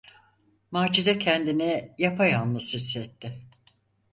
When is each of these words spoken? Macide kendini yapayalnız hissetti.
Macide 0.71 1.19
kendini 1.19 1.91
yapayalnız 1.97 2.73
hissetti. 2.73 3.41